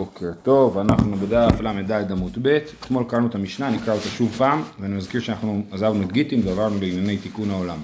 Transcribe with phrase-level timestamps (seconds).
[0.00, 4.62] בוקר טוב, אנחנו בדף ל"ד עמוד ב', אתמול קראנו את המשנה, נקרא אותה שוב פעם,
[4.80, 7.78] ואני מזכיר שאנחנו עזבנו את גיטין ועברנו לענייני תיקון העולם.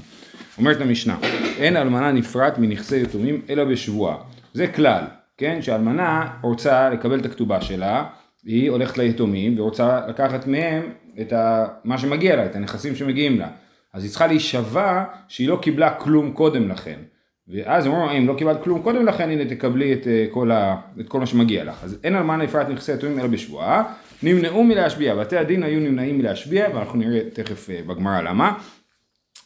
[0.58, 1.16] אומרת המשנה,
[1.56, 4.16] אין אלמנה נפרט מנכסי יתומים אלא בשבועה.
[4.52, 5.04] זה כלל,
[5.38, 8.04] כן, שאלמנה רוצה לקבל את הכתובה שלה,
[8.44, 10.82] היא הולכת ליתומים ורוצה לקחת מהם
[11.20, 11.66] את ה...
[11.84, 13.48] מה שמגיע לה, את הנכסים שמגיעים לה.
[13.92, 16.98] אז היא צריכה להישבע שהיא לא קיבלה כלום קודם לכן.
[17.48, 21.08] ואז אומרים, אם לא קיבלת כלום קודם לכן, הנה תקבלי את אה, כל, ה, את
[21.08, 21.84] כל מה שמגיע לך.
[21.84, 23.82] אז אין על מה נפרט נכסי יתומים אלא בשבועה,
[24.22, 28.52] נמנעו מלהשביע, בתי הדין היו נמנעים מלהשביע, ואנחנו נראה תכף אה, בגמרא למה.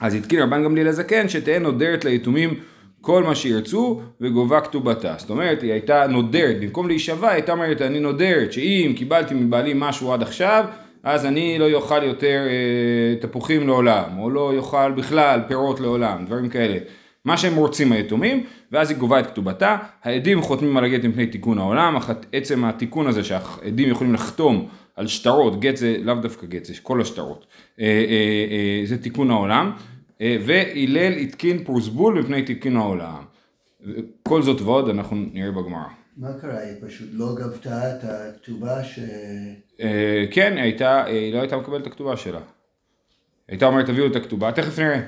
[0.01, 2.61] אז התקין רבן גמליאל הזקן שתהא נודרת ליתומים
[3.01, 5.15] כל מה שירצו וגובה כתובתה.
[5.19, 9.73] זאת אומרת, היא הייתה נודרת, במקום להישבע, היא הייתה אומרת, אני נודרת, שאם קיבלתי מבעלי
[9.75, 10.65] משהו עד עכשיו,
[11.03, 16.49] אז אני לא אוכל יותר אה, תפוחים לעולם, או לא אוכל בכלל פירות לעולם, דברים
[16.49, 16.79] כאלה.
[17.27, 19.77] מה שהם רוצים היתומים, ואז היא גובה את כתובתה.
[20.03, 25.07] העדים חותמים על הגט מפני תיקון העולם, אך עצם התיקון הזה שהעדים יכולים לחתום על
[25.07, 27.47] שטרות, גט זה לאו דווקא גט, זה כל השטרות,
[27.81, 27.91] אה, אה,
[28.51, 29.73] אה, זה תיקון העולם,
[30.21, 33.23] והלל התקין פרוסבול מפני תיקון העולם.
[34.23, 35.89] כל זאת ועוד אנחנו נראה בגמרא.
[36.17, 36.59] מה קרה?
[36.59, 38.99] היא פשוט לא גבתה את הכתובה ש...
[40.31, 42.41] כן, היא, לא הייתה מקבלת את הכתובה שלה.
[43.49, 45.01] הייתה אומרת תביאו את הכתובה, תכף נראה,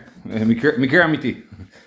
[0.44, 1.34] מקרה, מקרה אמיתי,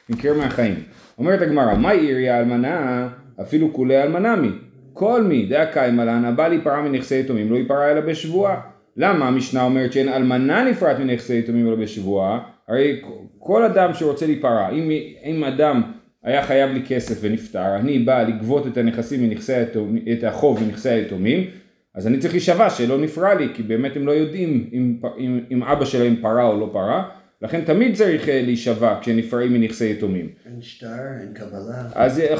[0.09, 0.75] מקרה מהחיים.
[1.17, 3.08] אומרת הגמרא, מה עיריה אלמנה
[3.41, 4.49] אפילו כולי אלמנה מי?
[4.93, 8.61] כל מי דעה קיימא לן הבא להיפרע מנכסי יתומים לא ייפרע אלא בשבועה.
[8.97, 12.39] למה המשנה אומרת שאין אלמנה נפרט מנכסי יתומים אלא בשבועה?
[12.67, 13.02] הרי
[13.39, 14.91] כל אדם שרוצה להיפרע, אם,
[15.25, 15.81] אם אדם
[16.23, 20.89] היה חייב לי כסף ונפטר, אני בא לגבות את הנכסים מנכסי היתומים, את החוב מנכסי
[20.89, 21.47] היתומים,
[21.94, 25.64] אז אני צריך להישבע שלא נפרע לי, כי באמת הם לא יודעים אם, אם, אם
[25.64, 27.09] אבא שלהם פרה או לא פרה,
[27.42, 30.30] לכן תמיד צריך אה, להישבע כשנפרעים מנכסי יתומים.
[30.45, 31.89] אין שטר, אין קבלה.
[31.95, 32.36] אז אה,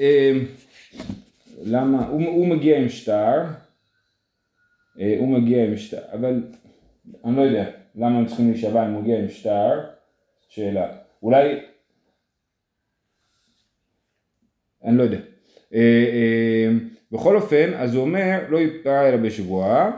[0.00, 0.32] אה,
[1.62, 3.42] למה, הוא, הוא מגיע עם שטר,
[4.94, 6.42] הוא מגיע עם שטר, אבל
[7.24, 9.80] אני לא יודע למה הם צריכים להישבע אם הוא מגיע עם שטר,
[10.48, 11.60] שאלה, אולי,
[14.84, 15.18] אני לא יודע.
[17.14, 19.90] בכל אופן, אז הוא אומר, לא יפרע אלא בשבועה,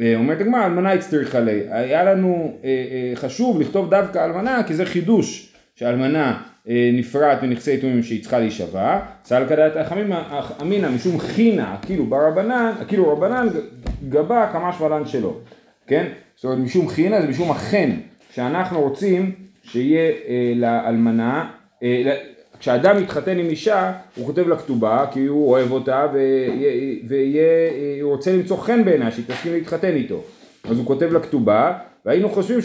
[0.00, 1.60] אה, אומרת הגמרא, אלמנה הצטריכה לי.
[1.70, 6.42] היה לנו אה, אה, חשוב לכתוב דווקא אלמנה, כי זה חידוש שאלמנה
[6.92, 9.72] נפרט מנכסי יתומים שהיא צריכה להישבע, סל כדאית
[10.62, 13.48] אמינא משום חינה, כאילו ברבנן, כאילו רבנן
[14.08, 15.38] גבה כמה שמלן שלו,
[15.86, 16.06] כן?
[16.36, 17.90] זאת אומרת משום חינה זה משום החן,
[18.34, 19.32] שאנחנו רוצים
[19.62, 20.12] שיהיה
[20.56, 21.50] לאלמנה,
[22.62, 26.06] כשאדם מתחתן עם אישה, הוא כותב לה כתובה, כי הוא אוהב אותה,
[27.08, 30.22] והוא רוצה למצוא חן בעיניה, שהיא תסכים להתחתן איתו.
[30.64, 32.58] אז הוא כותב לה כתובה, והיינו חושבים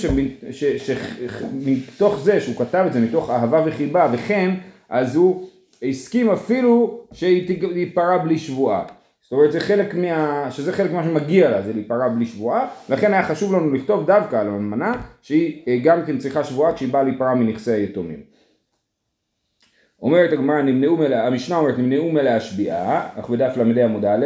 [0.77, 4.53] שמתוך זה שהוא כתב את זה, מתוך אהבה וחיבה וחן,
[4.89, 5.47] אז הוא
[5.83, 8.83] הסכים אפילו שהיא תיפרע בלי שבועה.
[9.21, 10.47] זאת אומרת זה חלק מה...
[10.51, 14.35] שזה חלק ממה שמגיע לה, זה להיפרע בלי שבועה, לכן היה חשוב לנו לכתוב דווקא
[14.35, 18.36] על האמנה, שהיא גם כן צריכה שבועה כשהיא באה להיפרע מנכסי היתומים.
[20.01, 24.25] אומרת הגמרא נמנעו המשנה אומרת נמנעו מלהשביעה, אנחנו בדף ל"ד עמוד א',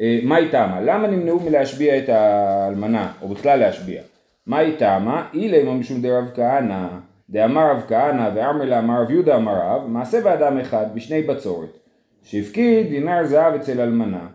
[0.00, 0.80] אה, מה היא טעמה?
[0.80, 4.02] למה נמנעו מלהשביע את האלמנה, או בכלל להשביע?
[4.46, 5.28] מה היא טעמה?
[5.34, 6.88] אילמה משום דרב כהנא,
[7.30, 11.78] דאמר רב כהנא ואמר לה אמר רב יהודה אמר רב, מעשה באדם אחד בשני בצורת,
[12.22, 14.26] שהפקיד דינר זהב אצל אלמנה,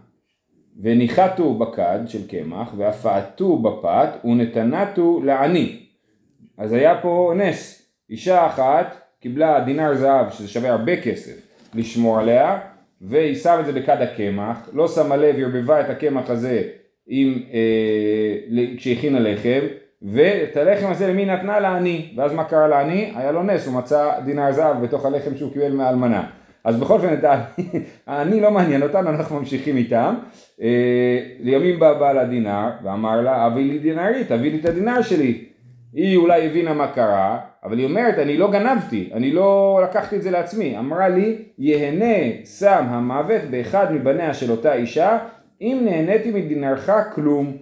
[0.82, 5.80] וניחתו בכד של קמח, והפעתו בפת, ונתנתו לעני.
[6.58, 11.34] אז היה פה נס, אישה אחת קיבלה דינר זהב, שזה שווה הרבה כסף,
[11.76, 12.60] לשמור עליה,
[13.02, 16.62] והיא שמה את זה בכד הקמח, לא שמה לב, היא ערבבה את הקמח הזה
[17.08, 19.60] עם, אה, כשהכינה לחם,
[20.02, 23.14] ואת הלחם הזה למי נתנה לעני, ואז מה קרה לעני?
[23.16, 26.24] היה לו נס, הוא מצא דינר זהב בתוך הלחם שהוא קיבל מהאלמנה.
[26.64, 27.16] אז בכל אופן,
[28.08, 30.16] העני לא מעניין אותנו, אנחנו ממשיכים איתם.
[30.62, 35.46] אה, לימים בא בעל הדינר, ואמר לה, אבי לי דינרית, תביא לי את הדינר שלי.
[35.94, 40.22] היא אולי הבינה מה קרה, אבל היא אומרת, אני לא גנבתי, אני לא לקחתי את
[40.22, 40.80] זה לעצמי.
[40.80, 45.18] אמרה לי, יהנה שם המוות באחד מבניה של אותה אישה,
[45.62, 47.58] אם נהניתי מדינרך כלום.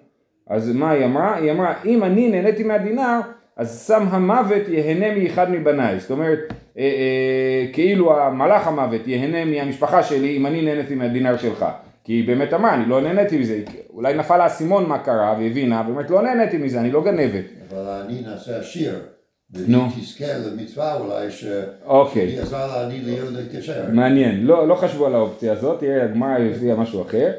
[0.49, 1.35] אז מה היא אמרה?
[1.35, 3.19] היא אמרה, אם אני נהניתי מהדינר,
[3.57, 5.99] אז שם המוות יהנה מאחד מבניי.
[5.99, 6.39] זאת אומרת,
[6.77, 11.65] אה, אה, כאילו המלאך המוות יהנה מהמשפחה שלי אם אני נהניתי מהדינר שלך.
[12.03, 13.61] כי היא באמת אמרה, אני לא נהניתי מזה,
[13.93, 17.45] אולי נפל האסימון מה קרה, והבינה, באמת לא נהניתי מזה, אני לא גנבת.
[17.71, 18.93] אבל אני נעשה עשיר.
[19.67, 19.87] נו.
[19.99, 21.27] תזכה למצווה אולי,
[21.85, 22.29] אוקיי.
[22.29, 23.83] שהיא עזרה לעני להיות להתיישר.
[23.93, 27.31] מעניין, לא, לא חשבו על האופציה הזאת, תראה, הגמרא הביאה משהו אחר.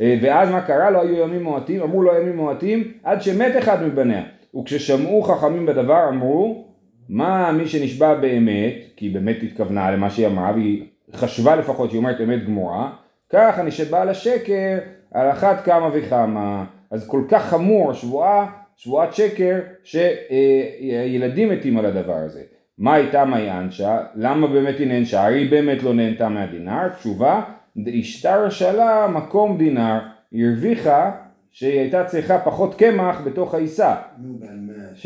[0.00, 0.90] אה, ואז מה קרה?
[0.90, 4.22] לא היו ימים מועטים, אמרו לא ימים מועטים, עד שמת אחד מבניה.
[4.60, 6.64] וכששמעו חכמים בדבר, אמרו,
[7.08, 11.98] מה מי שנשבע באמת, כי היא באמת התכוונה למה שהיא אמרה, והיא חשבה לפחות שהיא
[11.98, 12.90] אומרת אמת גמורה,
[13.30, 14.78] כך אני שבעל השקר
[15.14, 16.64] על אחת כמה וכמה.
[16.90, 18.46] אז כל כך חמור השבועה,
[18.78, 22.42] שבועת שקר, שילדים מתים על הדבר הזה.
[22.78, 24.02] מה הייתה מה יענשה?
[24.14, 25.24] למה באמת היא נענשה?
[25.24, 26.88] הרי היא באמת לא נהנתה מהדינר?
[26.88, 27.42] תשובה,
[27.76, 29.98] דאשתר שלה מקום דינר,
[30.32, 31.10] היא הרוויחה
[31.50, 34.96] שהיא הייתה צריכה פחות קמח בתוך העיסה, נו, באמת.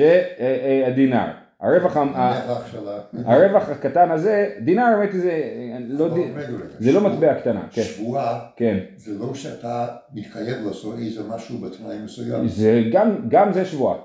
[1.62, 1.96] הרווח,
[3.26, 5.42] הרווח הקטן הזה, דינר באמת זה,
[5.88, 6.56] לא, ד- רגע, רגע.
[6.78, 11.98] זה לא מטבע קטנה, כן, שבועה כן, זה לא שאתה מתחייב לעשות איזה משהו בתנאי
[12.04, 12.48] מסוים.
[12.48, 13.98] זה גם, גם זה שבועה,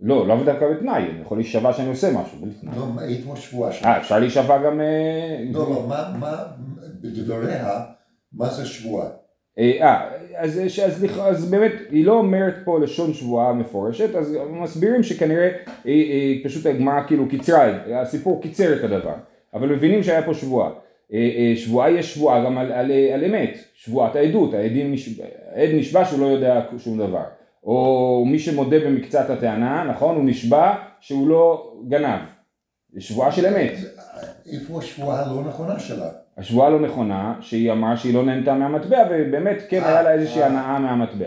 [0.00, 2.76] לא, לאו דווקא בתנאי, אני יכול להישבע שאני עושה משהו, בלי תנאי.
[2.78, 3.86] לא, מה- איפה שבועה שלך?
[3.86, 6.44] אה, אפשר להישבע גם, אה, לא, לא, מה, מה,
[7.00, 7.80] בדבריה,
[8.32, 9.06] מה זה שבועה?
[9.60, 10.00] אה,
[10.36, 15.02] אז, אז, אז, לכ- אז באמת היא לא אומרת פה לשון שבועה מפורשת, אז מסבירים
[15.02, 15.48] שכנראה
[15.84, 19.14] היא, היא פשוט הגמרא כאילו קיצרה, הסיפור קיצר את הדבר,
[19.54, 20.70] אבל מבינים שהיה פה שבועה.
[21.12, 25.24] אה, אה, שבועה יש שבועה גם על, על, על אמת, שבועת העדות, העדים נשבע,
[25.54, 27.22] העד נשבע שהוא לא יודע שום דבר,
[27.64, 32.20] או מי שמודה במקצת הטענה, נכון, הוא נשבע שהוא לא גנב,
[32.98, 33.72] שבועה של אמת.
[34.52, 36.08] איפה השבועה הלא נכונה שלה?
[36.38, 40.78] השבועה לא נכונה, שהיא אמרה שהיא לא נהנתה מהמטבע, ובאמת כן היה לה איזושהי הנאה
[40.78, 41.26] מהמטבע.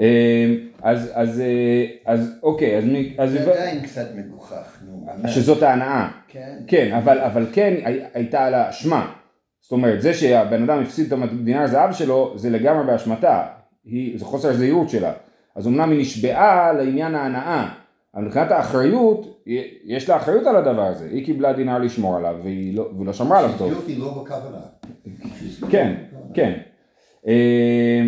[0.00, 5.06] אה, אז, אז, אה, אז אוקיי, אז, מי- אז זה עדיין קצת מגוחך, נו.
[5.28, 6.56] שזאת ההנאה, כן.
[6.66, 9.12] כן, אבל, אבל כן הי- הייתה לה אשמה.
[9.62, 13.42] זאת אומרת, זה שהבן אדם הפסיד את הדינר זהב שלו, זה לגמרי באשמתה,
[13.84, 15.12] היא, זה חוסר הזהירות שלה.
[15.56, 17.68] אז אמנם היא נשבעה לעניין ההנאה,
[18.22, 19.42] מבחינת האחריות,
[19.84, 21.08] יש לה אחריות על הדבר הזה.
[21.12, 23.84] היא קיבלה דינר לשמור עליו, והיא לא, והיא לא שמרה עליו טוב.
[23.86, 24.58] היא לא בכוונה.
[25.70, 25.94] כן.
[26.34, 26.52] כן.
[27.26, 28.02] אה,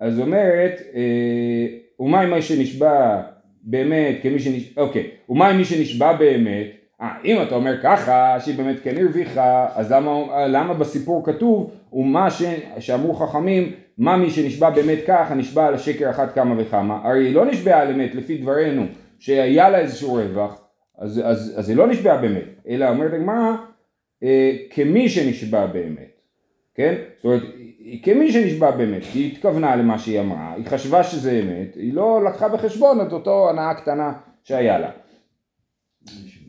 [0.00, 1.66] אז אומרת, אה,
[2.00, 3.20] ומה עם מי שנשבע
[3.62, 6.66] באמת כמי שנשבע, אוקיי, ומה עם מי שנשבע באמת,
[7.02, 12.30] אה, אם אתה אומר ככה, שהיא באמת כן הרוויחה, אז למה, למה בסיפור כתוב, ומה
[12.30, 12.42] ש,
[12.78, 17.34] שאמרו חכמים, מה מי שנשבע באמת ככה, נשבע על השקר אחת כמה וכמה, הרי היא
[17.34, 18.82] לא נשבעה על אמת, לפי דברינו,
[19.18, 20.60] שהיה לה איזשהו רווח,
[20.98, 23.56] אז, אז, אז היא לא נשבעה באמת, אלא אומרת הגמרא,
[24.22, 26.20] אה, כמי שנשבע באמת.
[26.74, 26.94] כן?
[27.16, 27.42] זאת אומרת,
[28.02, 32.48] כמי שנשבע באמת, היא התכוונה למה שהיא אמרה, היא חשבה שזה אמת, היא לא לקחה
[32.48, 34.12] בחשבון את אותו הנאה קטנה
[34.44, 34.90] שהיה לה.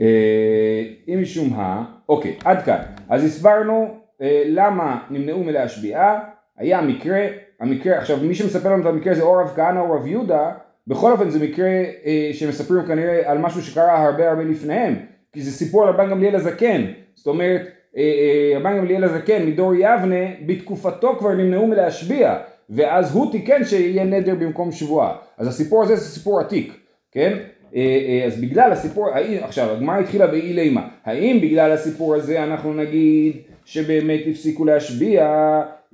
[0.02, 1.86] אה, אם משום ה...
[2.10, 2.82] אוקיי, עד כאן.
[3.10, 6.20] אז הסברנו אה, למה נמנעו מלהשביעה,
[6.58, 7.28] היה מקרה,
[7.60, 10.52] המקרה, עכשיו מי שמספר לנו את המקרה זה או רב כהנא או רב יהודה,
[10.88, 11.70] בכל אופן זה מקרה
[12.06, 14.96] אה, שמספרים כנראה על משהו שקרה הרבה הרבה לפניהם,
[15.34, 16.86] כי זה סיפור על רבן גמליאל הזקן,
[17.16, 17.62] זאת אומרת
[17.98, 22.36] אה, אה, רבן גמליאל הזקן מדור יבנה, בתקופתו כבר נמנעו מלהשביע,
[22.70, 25.16] ואז הוא תיקן שיהיה נדר במקום שבועה.
[25.38, 26.74] אז הסיפור הזה זה סיפור עתיק,
[27.12, 27.38] כן?
[27.76, 29.10] אה, אה, אז בגלל הסיפור,
[29.42, 35.28] עכשיו הגמרא התחילה באי לימה, האם בגלל הסיפור הזה אנחנו נגיד שבאמת הפסיקו להשביע,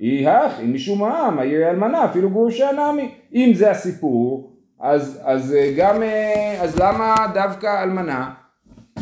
[0.00, 3.08] אי הכ, אם משום העם, העיר אלמנה, אפילו גרושה נמי.
[3.34, 4.53] אם זה הסיפור,
[4.84, 8.30] אז, אז אה, גם, אה, אז למה דווקא אלמנה,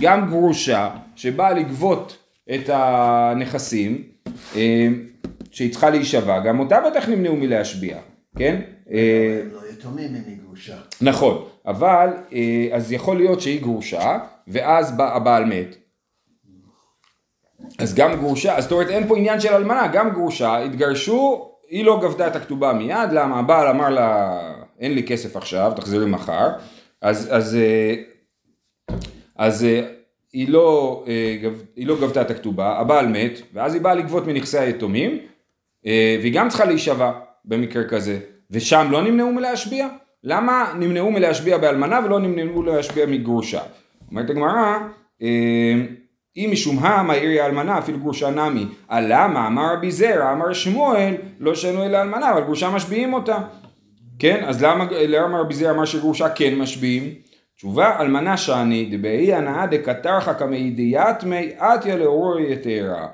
[0.01, 2.19] גם גרושה, שבאה לגבות
[2.55, 4.03] את הנכסים,
[4.57, 4.89] אה,
[5.51, 7.99] שהיא צריכה להישבע, גם אותה בטח נמנעו מלהשביע,
[8.39, 8.61] כן?
[8.93, 10.77] אה, הם לא יתומים אם היא גרושה.
[11.01, 12.09] נכון, אבל
[12.75, 14.19] אז יכול להיות שהיא גרושה,
[14.49, 15.77] ואז הבעל מת.
[17.79, 21.85] אז גם גרושה, אז זאת אומרת אין פה עניין של אלמנה, גם גרושה, התגרשו, היא
[21.85, 24.39] לא גבתה את הכתובה מיד, למה הבעל אמר לה
[24.83, 26.49] אין לי כסף עכשיו, תחזרי מחר,
[27.03, 27.95] אז, אז, אה,
[29.37, 29.81] אז אה,
[30.33, 34.59] היא לא, אה, היא לא גבתה את הכתובה, הבעל מת, ואז היא באה לגבות מנכסי
[34.59, 35.19] היתומים,
[36.21, 37.13] והיא גם צריכה להישבע
[37.45, 38.19] במקרה כזה,
[38.51, 39.89] ושם לא נמנעו מלהשביע?
[40.25, 43.61] למה נמנעו מלהשביע באלמנה ולא נמנעו מלהשביע מגרושה?
[44.11, 44.79] אומרת הגמרא,
[46.37, 51.15] אם משום העם העירי האלמנה אפילו גרושה נמי, על למה אמר רבי זרע אמר שמואל
[51.41, 53.39] לא שנו אלא אלמנה אבל גרושה משביעים אותה
[54.23, 57.15] כן אז למה, למה רבי זרע אמר שגרושה כן משביעים?
[57.57, 63.07] תשובה אלמנה שאני דבאי הנאה דקטרחא כמאידיית מי אתיה לאורי יתרה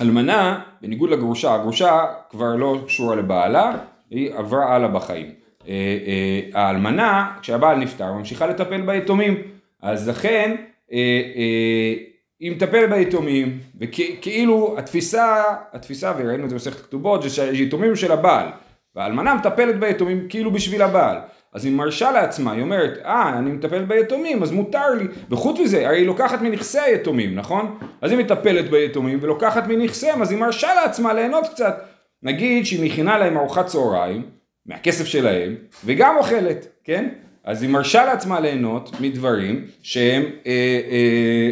[0.00, 3.76] אלמנה, בניגוד לגרושה, הגרושה כבר לא קשורה לבעלה,
[4.10, 5.26] היא עברה הלאה בחיים.
[5.68, 5.72] אה,
[6.06, 9.42] אה, האלמנה, כשהבעל נפטר, ממשיכה לטפל ביתומים.
[9.82, 10.56] אז לכן,
[10.92, 11.92] אה,
[12.40, 18.46] היא מטפלת ביתומים, וכאילו התפיסה, התפיסה, וראינו את זה במסכת כתובות, זה שהיתומים של הבעל,
[18.96, 21.16] והאלמנה מטפלת ביתומים כאילו בשביל הבעל.
[21.52, 25.04] אז היא מרשה לעצמה, היא אומרת, אה, אני מטפלת ביתומים, אז מותר לי.
[25.30, 27.78] וחוץ מזה, הרי היא לוקחת מנכסי היתומים, נכון?
[28.00, 31.84] אז היא מטפלת ביתומים ולוקחת מנכסיהם, אז היא מרשה לעצמה ליהנות קצת.
[32.22, 34.22] נגיד שהיא מכינה להם ארוחת צהריים,
[34.66, 37.08] מהכסף שלהם, וגם אוכלת, כן?
[37.46, 40.90] אז היא מרשה לעצמה ליהנות מדברים שהם אה, אה,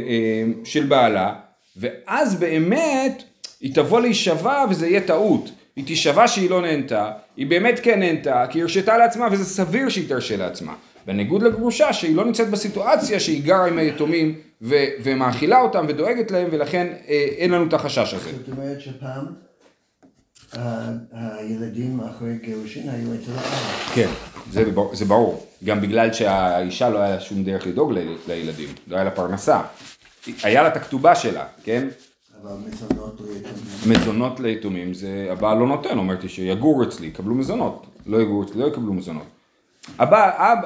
[0.08, 1.34] אה, של בעלה,
[1.76, 3.22] ואז באמת
[3.60, 5.50] היא תבוא להישבע וזה יהיה טעות.
[5.76, 9.88] היא תישבע שהיא לא נהנתה, היא באמת כן נהנתה, כי היא הרשתה לעצמה וזה סביר
[9.88, 10.74] שהיא תרשה לעצמה.
[11.06, 16.48] בניגוד לגרושה שהיא לא נמצאת בסיטואציה שהיא גרה עם היתומים ו- ומאכילה אותם ודואגת להם
[16.50, 18.30] ולכן אה, אין לנו את החשש הזה.
[18.30, 19.26] זאת אומרת שפעם
[21.12, 23.94] הילדים אחרי גירושין היו אצל האבא.
[23.94, 24.08] כן,
[24.52, 25.46] זה, זה ברור.
[25.64, 27.92] גם בגלל שהאישה לא היה לה שום דרך לדאוג
[28.28, 29.60] לילדים, לא היה לה פרנסה.
[30.42, 31.88] היה לה את הכתובה שלה, כן?
[32.42, 34.00] אבל מזונות ליתומים.
[34.00, 37.86] מזונות ליתומים, זה הבעל לא נותן, אומרת לי שיגור אצלי, יקבלו מזונות.
[38.06, 39.22] לא יגור אצלי, לא יקבלו מזונות.
[39.98, 40.58] הבא, אב,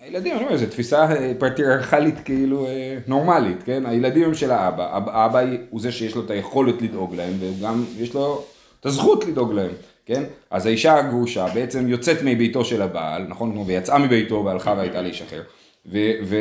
[0.00, 3.86] הילדים, אני אומר, זו תפיסה אה, פטריארכלית כאילו אה, נורמלית, כן?
[3.86, 5.40] הילדים הם של האבא, אב- האבא
[5.70, 8.44] הוא זה שיש לו את היכולת לדאוג להם, וגם יש לו
[8.80, 9.70] את הזכות לדאוג להם,
[10.06, 10.22] כן?
[10.50, 13.52] אז האישה הגרושה בעצם יוצאת מביתו של הבעל, נכון?
[13.52, 15.42] כמו ויצאה מביתו והלכה והייתה לאיש אחר.
[15.86, 15.98] ו...
[16.24, 16.36] ו...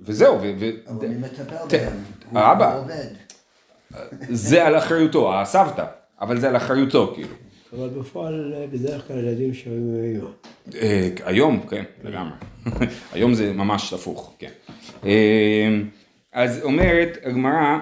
[0.00, 0.52] וזהו, ו...
[0.58, 0.70] ו...
[0.88, 1.92] אבל מי מטפל ת- בהם?
[2.30, 2.74] הוא האבא.
[2.74, 3.04] הוא עובד.
[4.30, 5.84] זה על אחריותו, הסבתא,
[6.20, 7.34] אבל זה על אחריותו, כאילו.
[7.78, 10.30] אבל בפועל אה, בדרך כלל ילדים שווים האמא.
[10.82, 12.36] אה, היום, כן, לגמרי.
[13.12, 14.50] היום זה ממש הפוך, כן.
[15.04, 15.68] אה,
[16.32, 17.78] אז אומרת הגמרא,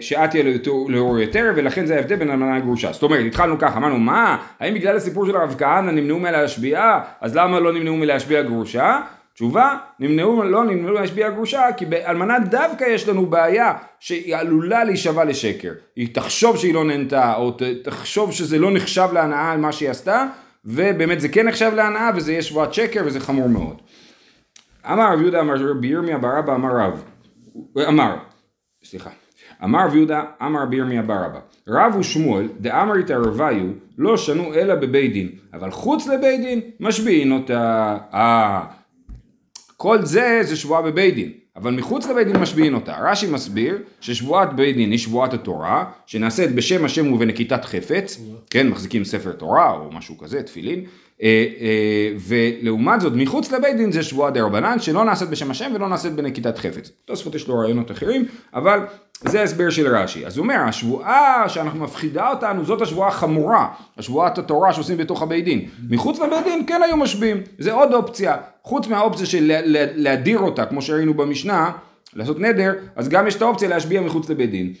[0.00, 0.44] שאת תהיה
[0.88, 2.92] לאור יותר, ולכן זה ההבדל בין אלמנה לגרושה.
[2.92, 7.36] זאת אומרת, התחלנו ככה, אמרנו, מה, האם בגלל הסיפור של הרב כהנא נמנעו מלהשביעה, אז
[7.36, 9.00] למה לא נמנעו מלהשביע גרושה?
[9.34, 15.24] תשובה, נמנעו, לא נמנעו להשביע גרושה, כי באלמנה דווקא יש לנו בעיה שהיא עלולה להישבע
[15.24, 15.72] לשקר.
[15.96, 20.26] היא תחשוב שהיא לא נהנתה, או תחשוב שזה לא נחשב להנאה על מה שהיא עשתה,
[20.64, 23.76] ובאמת זה כן נחשב להנאה, וזה יהיה שבועת שקר, וזה חמור מאוד.
[24.92, 27.02] אמר רב יהודה אמר רבי ירמיה בר אבא אמר רב,
[27.88, 28.16] אמר,
[28.84, 29.10] סליחה,
[29.64, 33.66] אמר רב יהודה אמר רבי ירמיה בר אבא, רב ושמואל דאמר רביו
[33.98, 38.64] לא שנו אלא בבית דין, אבל חוץ לבית דין משביעין אותה, אה,
[39.76, 42.96] כל זה זה שבועה בבית דין, אבל מחוץ לבית דין משביעין אותה.
[43.00, 48.20] רש"י מסביר ששבועת בית דין היא שבועת התורה, שנעשית בשם השם ובנקיטת חפץ,
[48.50, 50.84] כן, מחזיקים ספר תורה או משהו כזה, תפילין,
[52.28, 56.12] ולעומת זאת מחוץ לבית דין זה שבועה דה רבנן, שלא נעשית בשם השם ולא נעשית
[56.12, 56.90] בנקיטת חפץ.
[57.04, 58.24] תוספות יש לו רעיונות אחרים,
[58.54, 58.80] אבל
[59.24, 60.26] זה ההסבר של רש"י.
[60.26, 63.66] אז הוא אומר, השבועה שאנחנו מפחידה אותנו, זאת השבועה החמורה,
[63.98, 65.60] השבועת התורה שעושים בתוך הבית דין.
[65.90, 68.36] מחוץ לבית דין כן היו משביעים, זה עוד אופציה.
[68.62, 71.70] חוץ מהאופציה של לה- לה- להדיר אותה, כמו שראינו במשנה,
[72.14, 74.72] לעשות נדר, אז גם יש את האופציה להשביע מחוץ לבית דין.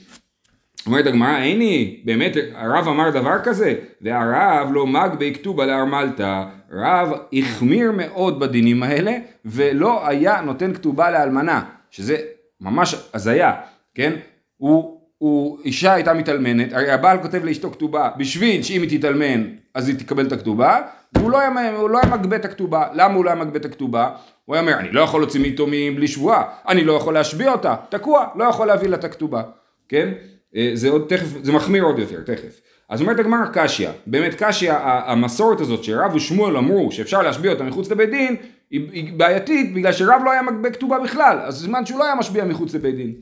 [0.86, 7.92] אומרת הגמרא, הנה, באמת הרב אמר דבר כזה, והרב לא מגבי כתובה לארמלתא, רב החמיר
[7.92, 12.16] מאוד בדינים האלה, ולא היה נותן כתובה לאלמנה, שזה
[12.60, 13.52] ממש הזיה,
[13.94, 14.12] כן?
[14.56, 19.44] הוא, הוא, אישה הייתה מתאלמנת, הרי הבעל כותב לאשתו כתובה, בשביל שאם היא תתאלמן,
[19.74, 20.80] אז היא תקבל את הכתובה,
[21.16, 21.50] והוא לא היה,
[21.90, 24.10] לא היה מגבה את הכתובה, למה הוא לא היה מגבה את הכתובה?
[24.44, 27.76] הוא היה אומר, אני לא יכול להוציא מיתומים בלי שבועה, אני לא יכול להשביע אותה,
[27.88, 29.42] תקוע, לא יכול להביא לה את הכתובה,
[29.88, 30.08] כן?
[30.56, 32.60] אה, זה עוד תכף, זה מחמיר עוד יותר, תכף.
[32.88, 37.90] אז אומרת הגמרא קשיא, באמת קשיא, המסורת הזאת שרב ושמואל אמרו שאפשר להשביע אותה מחוץ
[37.90, 38.36] לבית דין,
[38.70, 42.44] היא, בעייתית בגלל שרב לא היה מגבה כתובה בכלל, אז זמן שהוא לא היה משביע
[42.44, 43.12] מחוץ לבית דין.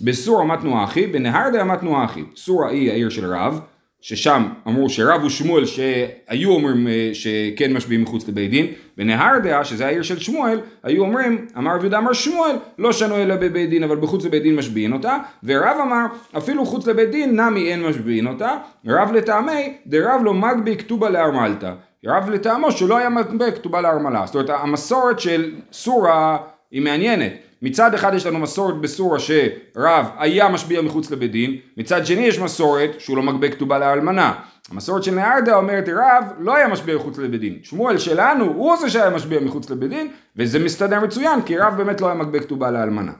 [0.00, 2.22] בסורה מתנו אחי, בנהרדה מתנו אחי.
[2.36, 3.60] סורה היא העיר של רב,
[4.02, 8.66] ששם אמרו שרב ושמואל שהיו אומרים אה, שכן משביעים מחוץ לבית דין,
[8.96, 13.36] בנהרדה, שזה העיר של שמואל, היו אומרים, אמר רב יהודה אמר שמואל, לא שנו אלא
[13.36, 16.06] בבית דין, אבל בחוץ לבית דין משביעין אותה, ורב אמר,
[16.36, 18.56] אפילו חוץ לבית דין, נמי אין משביעין אותה,
[18.86, 21.72] רב לטעמי, דרב לא מגבי כתובה לארמלתא.
[22.06, 24.22] רב לטעמו שלא היה מגבה כתובה לארמלה.
[24.26, 26.38] זאת אומרת, המסורת של סורה
[26.70, 27.32] היא מעניינת.
[27.62, 32.38] מצד אחד יש לנו מסורת בסורה שרב היה משביע מחוץ לבית דין, מצד שני יש
[32.38, 34.32] מסורת שהוא לא מגבה כתובה לאלמנה.
[34.70, 37.58] המסורת של נהרדה אומרת רב לא היה משביע מחוץ לבית דין.
[37.62, 42.00] שמואל שלנו הוא זה שהיה משביע מחוץ לבית דין, וזה מסתדר מצוין כי רב באמת
[42.00, 43.12] לא היה מגבה כתובה לאלמנה.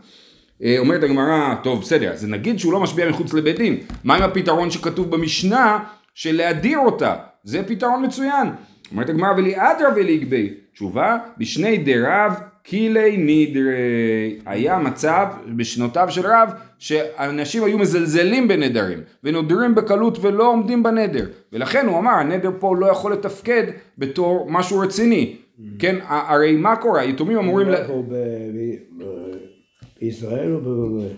[0.63, 4.23] אה, אומרת הגמרא, טוב בסדר, אז נגיד שהוא לא משביע מחוץ לבית דין, מה עם
[4.23, 5.79] הפתרון שכתוב במשנה
[6.15, 7.15] של להדיר אותה?
[7.45, 8.49] זה פתרון מצוין.
[8.91, 14.39] אומרת הגמרא וליאדרא וליגבי, תשובה, בשני דרב קילי נידרי.
[14.47, 15.27] היה מצב
[15.57, 22.11] בשנותיו של רב שאנשים היו מזלזלים בנדרים ונודרים בקלות ולא עומדים בנדר ולכן הוא אמר
[22.11, 23.65] הנדר פה לא יכול לתפקד
[23.99, 25.37] בתור משהו רציני
[25.79, 27.75] כן הרי מה קורה היתומים אמורים ל...
[30.03, 31.09] בישראל או בבבל?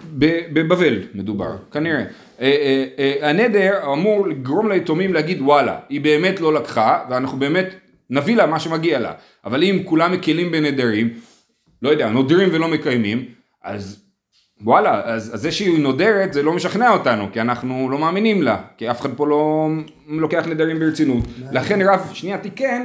[0.52, 1.98] בבבל מדובר, כנראה.
[2.00, 2.06] אה,
[2.40, 7.74] אה, אה, הנדר אמור לגרום ליתומים להגיד וואלה, היא באמת לא לקחה, ואנחנו באמת
[8.10, 9.12] נביא לה מה שמגיע לה.
[9.44, 11.08] אבל אם כולם מקלים בנדרים,
[11.83, 13.25] לא יודע, נודרים ולא מקיימים,
[13.62, 14.04] אז
[14.62, 18.62] וואלה, אז, אז זה שהיא נודרת זה לא משכנע אותנו, כי אנחנו לא מאמינים לה,
[18.76, 19.69] כי אף אחד פה לא
[20.09, 21.25] לוקח נדרים ברצינות.
[21.52, 22.85] לכן רב, שנייה תיקן,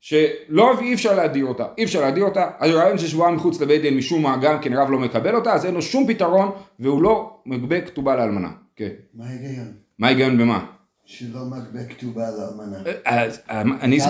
[0.00, 3.82] שלא אי אפשר להדיר אותה, אי אפשר להדיר אותה, אז הרעיון של שבועה מחוץ לבית
[3.82, 7.02] דין משום מה גם כן רב לא מקבל אותה, אז אין לו שום פתרון והוא
[7.02, 8.50] לא מגבה כתובה לאלמנה.
[8.76, 8.90] כן.
[9.14, 9.72] מה ההיגיון?
[9.98, 10.64] מה ההיגיון במה?
[11.10, 12.76] שלא מגבה כתובה לאלמנה.
[13.04, 14.00] אז אה, אני אל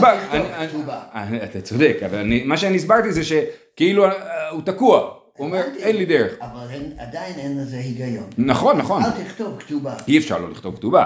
[0.67, 0.99] תכתוב אני-.
[1.15, 4.11] אני- אתה צודק, אבל אני- מה שאני הסברתי זה שכאילו אה,
[4.49, 4.99] הוא תקוע,
[5.37, 5.63] הוא אומר.
[5.79, 6.33] אין לי דרך.
[6.41, 6.67] אבל
[6.99, 8.27] עדיין אין לזה היגיון.
[8.39, 9.95] נכון, נכון, אל תכתוב כתובה.
[10.09, 11.05] אי אפשר לא לכתוב כתובה,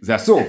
[0.00, 0.40] זה אסור.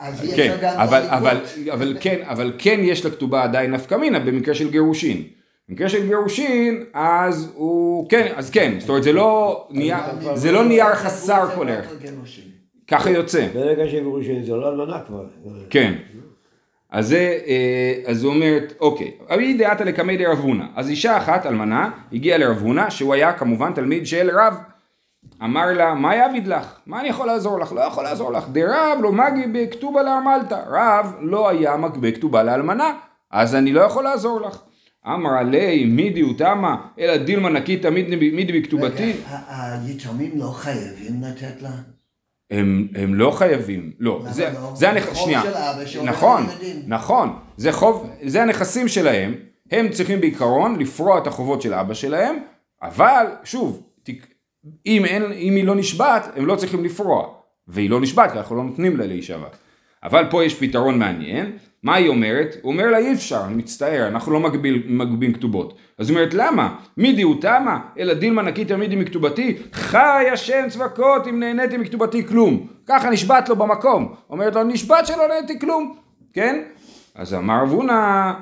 [0.00, 1.68] אז אי כן, אפשר גם אבל, לא אבל, לגבות.
[1.74, 5.22] אבל כן, אבל כן יש לכתובה עדיין נפקא מינה במקרה של גירושין.
[5.68, 9.96] במקרה של גירושין, אז הוא, כן, אז כן, זאת אומרת זה לא נייר,
[10.34, 11.86] זה לא נייר חסר כל ערך.
[12.88, 13.48] ככה יוצא.
[13.54, 15.24] ברגע שגירושין זה לא אלמנה כבר.
[15.70, 15.94] כן.
[16.90, 20.64] אז זה, אה, אז הוא אומר, אוקיי, אבי דעתא לקמי דרב הונא.
[20.76, 24.54] אז אישה אחת, אלמנה, הגיעה לרב הונא, שהוא היה כמובן תלמיד של רב.
[25.44, 26.78] אמר לה, מה יעביד לך?
[26.86, 27.72] מה אני יכול לעזור לך?
[27.72, 28.48] לא יכול לעזור לך.
[28.48, 30.58] דרב לא מגי בכתובה לארמלתא.
[30.66, 32.92] רב לא היה מגבה כתובה לאלמנה,
[33.30, 34.58] אז אני לא יכול לעזור לך.
[35.06, 39.12] אמר עלי מידי ותמה, אלא דילמה נקיתא מידי מידי בכתובתי.
[39.48, 41.70] היתומים לא חייבים לתת לה?
[42.52, 44.72] הם, הם לא חייבים, לא, זה, לא?
[44.74, 45.04] זה הנכ...
[45.04, 45.42] זה חוב שנייה,
[46.04, 46.46] נכון.
[46.86, 49.34] נכון, זה חוב, זה הנכסים שלהם,
[49.70, 52.36] הם צריכים בעיקרון לפרוע את החובות של אבא שלהם,
[52.82, 54.26] אבל שוב, תק...
[54.86, 57.28] אם, אין, אם היא לא נשבעת, הם לא צריכים לפרוע,
[57.68, 59.48] והיא לא נשבעת כי אנחנו לא נותנים לה להישבע.
[60.02, 62.56] אבל פה יש פתרון מעניין, מה היא אומרת?
[62.62, 65.74] הוא אומר לה אי אפשר, אני מצטער, אנחנו לא מגביל, מגבים כתובות.
[65.98, 66.74] אז היא אומרת למה?
[66.96, 72.66] מידי הוא תמה, אלא דילמה נקיתא מידי מכתובתי, חי השם צבקות אם נהניתי מכתובתי כלום.
[72.86, 74.14] ככה נשבעת לו במקום.
[74.30, 75.94] אומרת לו נשבעת שלא נהניתי כלום,
[76.32, 76.62] כן?
[77.14, 77.78] אז אמר רב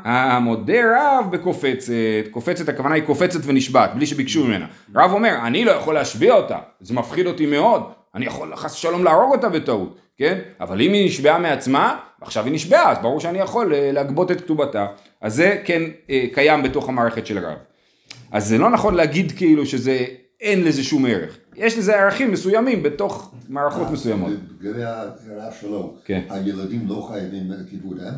[0.04, 1.92] המודה רב בקופצת,
[2.30, 4.66] קופצת הכוונה היא קופצת ונשבעת, בלי שביקשו ממנה.
[4.94, 7.82] רב אומר, אני לא יכול להשביע אותה, זה מפחיד אותי מאוד,
[8.14, 10.38] אני יכול חס ושלום להרוג אותה בטעות, כן?
[10.60, 14.40] אבל אם היא נשבעה מעצמה, עכשיו היא נשבעה, אז ברור שאני יכול אה, להגבות את
[14.40, 14.86] כתובתה.
[15.20, 17.58] אז זה כן אה, קיים בתוך המערכת של רב.
[18.32, 20.04] אז זה לא נכון להגיד כאילו שזה,
[20.40, 21.38] אין לזה שום ערך.
[21.56, 24.30] יש לזה ערכים מסוימים בתוך מערכות מסוימות.
[24.60, 26.20] לגבי ההערה שלו, כן.
[26.30, 28.14] הילדים לא חייבים כיבוד אם?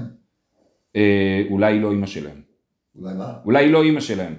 [0.97, 2.41] אה, אולי לא אימא שלהם.
[2.99, 3.33] אולי מה?
[3.45, 4.35] אולי היא לא אימא שלהם.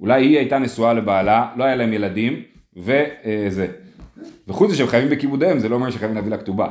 [0.00, 2.42] אולי היא הייתה נשואה לבעלה, לא היה להם ילדים,
[2.76, 3.66] וזה.
[4.48, 6.68] וחוץ מזה שהם חייבים בכיבודיהם, זה לא אומר שחייבים להביא לה כתובה.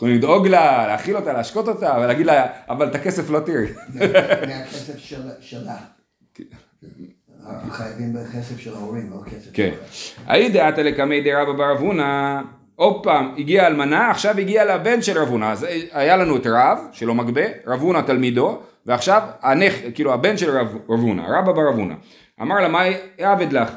[0.00, 3.66] יכולים לדאוג לה, להאכיל אותה, להשקות אותה, ולהגיד לה, אבל את הכסף לא תראי.
[4.46, 5.76] מהכסף של- שלה.
[7.50, 9.70] אנחנו חייבים בכסף של ההורים, לא כסף כן.
[9.90, 10.24] שלה.
[10.26, 12.42] האי דעתא לקמי דרבא בר אבונה,
[12.76, 16.78] עוד פעם, הגיעה אלמנה, עכשיו הגיע לבן של רב הונא, אז היה לנו את רב,
[16.92, 21.68] שלא מגבה, רב הונא תלמידו, ועכשיו הנך, כאילו הבן של רב רב הונא, רבא בר
[21.70, 21.94] אבונה.
[22.42, 22.82] אמר לה, מה
[23.18, 23.70] יעבד לך?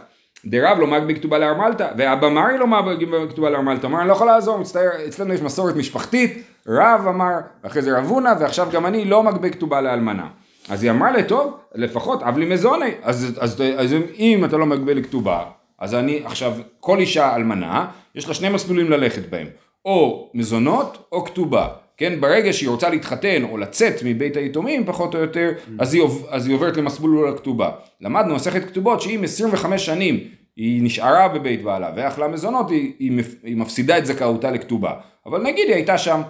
[0.45, 3.87] דרב לא מגבה כתובה לארמלתא, ואבא מרי לא מגבה כתובה לארמלתא.
[3.87, 8.05] אמר, אני לא יכול לעזור, מצטער, אצלנו יש מסורת משפחתית, רב אמר, ואחרי זה רב
[8.05, 10.27] הונא, ועכשיו גם אני לא מגבה כתובה לאלמנה.
[10.69, 14.65] אז היא אמרה לי, טוב, לפחות אב לי מזוני, אז, אז, אז אם אתה לא
[14.65, 15.43] מגבה לכתובה,
[15.79, 19.47] אז אני עכשיו, כל אישה אלמנה, יש לה שני מסלולים ללכת בהם,
[19.85, 25.19] או מזונות או כתובה, כן, ברגע שהיא רוצה להתחתן או לצאת מבית היתומים, פחות או
[25.19, 27.69] יותר, אז היא, עוב- אז היא עוברת למסלול הכתובה.
[28.01, 30.19] למדנו מסכת כתובות שאם 25 שנים
[30.57, 34.91] היא נשארה בבית בעלה ואכלה מזונות, היא, היא, היא מפסידה את זכאותה לכתובה.
[35.25, 36.21] אבל נגיד היא הייתה שם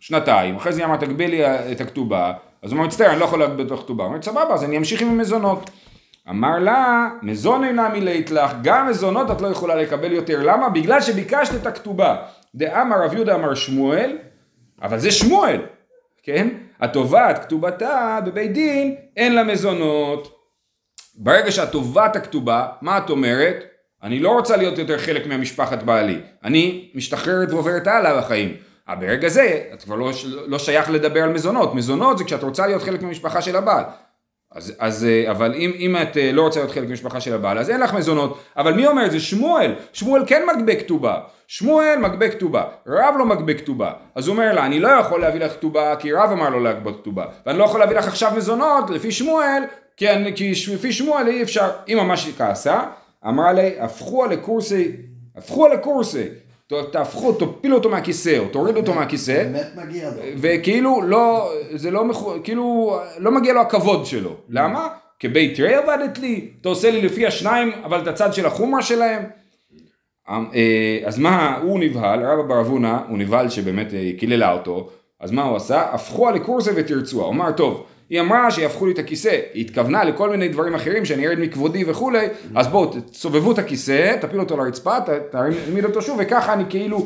[0.00, 3.24] שנתיים, אחרי זה היא אמרה תגביל לי את הכתובה, אז הוא אומר מצטער אני לא
[3.24, 5.70] יכול להגביל את הכתובה, הוא אומר סבבה אז אני אמשיך עם המזונות.
[6.30, 10.68] אמר לה, מזון אינה מילאת לך, גם מזונות את לא יכולה לקבל יותר, למה?
[10.68, 12.16] בגלל שביקשת את הכתובה.
[12.54, 14.16] דאמר רב יהודה אמר שמואל,
[14.82, 15.60] אבל זה שמואל,
[16.22, 16.48] כן?
[16.80, 20.36] התובעת כתובתה בבית דין, אין לה מזונות.
[21.14, 23.64] ברגע שאת תובעת הכתובה, מה את אומרת?
[24.02, 26.20] אני לא רוצה להיות יותר חלק מהמשפחת בעלי.
[26.44, 28.56] אני משתחררת ועוברת הלאה בחיים.
[28.88, 30.10] אבל ברגע זה, את כבר לא,
[30.46, 31.74] לא שייך לדבר על מזונות.
[31.74, 33.84] מזונות זה כשאת רוצה להיות חלק מהמשפחה של הבעל.
[34.54, 37.58] אז, אז אה, אבל אם, אם את אה, לא רוצה להיות חלק מהמשפחה של הבעל,
[37.58, 38.38] אז אין לך מזונות.
[38.56, 39.20] אבל מי אומר את זה?
[39.20, 39.74] שמואל.
[39.92, 41.18] שמואל כן מגבה כתובה.
[41.46, 42.64] שמואל מגבה כתובה.
[42.86, 43.92] רב לא מגבה כתובה.
[44.14, 47.00] אז הוא אומר לה, אני לא יכול להביא לך כתובה, כי רב אמר לו להגבות
[47.00, 47.24] כתובה.
[47.46, 49.62] ואני לא יכול להביא לך עכשיו מזונות, לפי שמואל,
[49.96, 51.70] כי, אני, כי ש- לפי שמואל אי אפשר.
[51.86, 52.80] היא ממש כעסה,
[53.28, 54.92] אמרה לי, הפכו לקורסי,
[55.36, 56.24] הפכו לקורסי.
[56.92, 59.44] תהפכו, תפילו אותו מהכיסא, או תורידו אותו מהכיסא.
[59.44, 60.16] באמת מגיע לו.
[60.36, 64.34] וכאילו לא, זה לא, מחו- כאילו, לא מגיע לו הכבוד שלו.
[64.48, 64.88] למה?
[65.18, 69.22] כבית רי עבדת לי, אתה עושה לי לפי השניים, אבל את הצד של החומרה שלהם.
[70.30, 74.88] אמ, אה, אז מה, הוא נבהל, רבא בר אבונה, הוא נבהל שבאמת אה, קיללה אותו,
[75.20, 75.82] אז מה הוא עשה?
[75.82, 77.24] הפכו על לקורסה ותרצוה.
[77.24, 81.04] הוא אמר, טוב, היא אמרה שיהפכו לי את הכיסא, היא התכוונה לכל מיני דברים אחרים,
[81.04, 84.96] שאני ארד מכבודי וכולי, אז בואו תסובבו את הכיסא, תפילו אותו לרצפה,
[85.30, 87.04] תעמיד אותו שוב, וככה אני כאילו אה,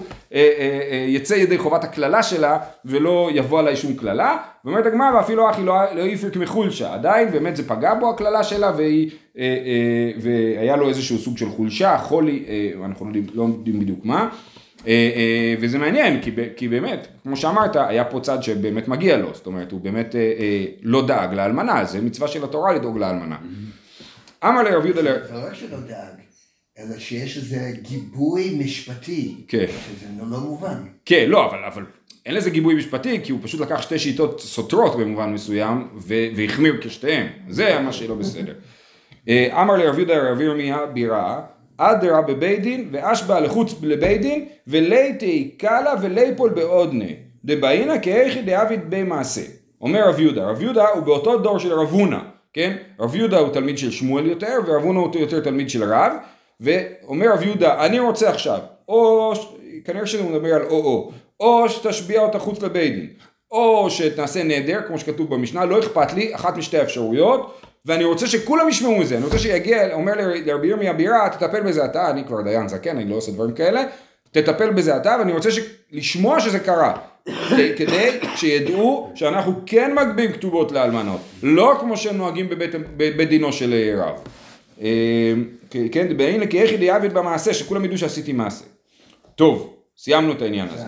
[0.59, 5.51] אה, אה, יצא ידי חובת הקללה שלה, ולא יבוא עליי שום קללה, ואומרת הגמרא, ואפילו
[5.51, 10.13] אחי לא, לא יפרק מחולשה, עדיין באמת זה פגע בו הקללה שלה, והיא, אה, אה,
[10.21, 14.29] והיה לו איזשהו סוג של חולשה, חולי, אה, אנחנו לא יודעים, לא יודעים בדיוק מה.
[14.87, 19.35] אה, אה, וזה מעניין, כי, כי באמת, כמו שאמרת, היה פה צד שבאמת מגיע לו,
[19.35, 23.37] זאת אומרת, הוא באמת אה, לא דאג לאלמנה, זה מצווה של התורה לדאוג לאלמנה.
[24.45, 26.15] אמר לרב יהודה, זה לא רק שלא דאג,
[26.79, 29.45] אלא שיש איזה גיבוי משפטי.
[29.49, 29.67] כן.
[29.69, 30.83] שזה לא מובן.
[31.05, 31.85] כן, לא, אבל, אבל
[32.27, 35.89] אין לזה גיבוי משפטי, כי הוא פשוט לקח שתי שיטות סותרות במובן מסוים,
[36.35, 38.55] והחמיר כשתיהן, זה מה שלא בסדר.
[39.61, 41.41] אמר לרב יהודה רב ירמיה בירה,
[41.77, 47.05] אדרה בבית דין ואשבע לחוץ לבית דין וליתי קלה וליפול בעודנה
[47.45, 49.43] דבעינא כאיכי דאביד בי מעשה.
[49.81, 52.19] אומר רב יהודה, רב יהודה הוא באותו דור של רב הונא,
[52.53, 52.77] כן?
[53.01, 56.13] רב יהודה הוא תלמיד של שמואל יותר ורב הונא הוא יותר תלמיד של רב
[56.61, 58.59] ואומר רב יהודה אני רוצה עכשיו
[58.89, 59.33] או
[59.85, 63.07] כנראה שהוא מדבר על או או או שתשביע אותה חוץ לבית דין
[63.51, 68.69] או שתעשה נדר כמו שכתוב במשנה לא אכפת לי אחת משתי האפשרויות ואני רוצה שכולם
[68.69, 70.13] ישמעו מזה, אני רוצה שיגיע, אומר
[70.45, 73.83] לרבי ירמיה בירה, תטפל בזה אתה, אני כבר דיין זקן, אני לא עושה דברים כאלה,
[74.31, 75.59] תטפל בזה אתה, ואני רוצה ש...
[75.93, 76.97] לשמוע שזה קרה,
[77.49, 83.53] כדי- כדי שידעו שאנחנו כן מגבים כתובות לאלמנות, לא כמו שהם נוהגים בבית, בבית דינו
[83.53, 84.15] של אה, רב.
[84.83, 85.33] אה,
[85.93, 88.65] כן, והנה כי איך ידיעבד במעשה, שכולם ידעו שעשיתי מעשה.
[89.35, 90.85] טוב, סיימנו את העניין הזה.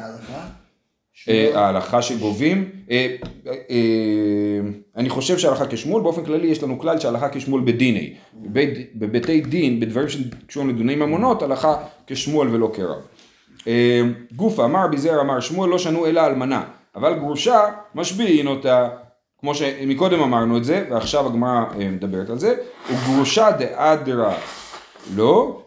[1.28, 4.60] אה, ההלכה שגובים, אה, אה,
[4.96, 8.14] אני חושב שההלכה כשמואל, באופן כללי יש לנו כלל שההלכה כשמואל בדיני.
[8.94, 12.98] בבתי דין, בדברים שקשורים לדיני ממונות, הלכה כשמואל ולא כרב.
[14.36, 16.64] גופה אמר ביזר אמר שמואל לא שנו אלא אלמנה,
[16.96, 17.60] אבל גרושה
[17.94, 18.88] משביעין אותה,
[19.40, 22.54] כמו שמקודם אמרנו את זה, ועכשיו הגמרא מדברת על זה,
[22.90, 24.34] וגרושה דאדרה
[25.16, 25.62] לא,